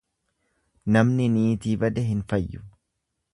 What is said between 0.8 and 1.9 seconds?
Namni niitii